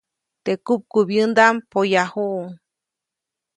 [0.43, 2.43] Teʼ kupkubyändaʼm poyajuʼuŋ.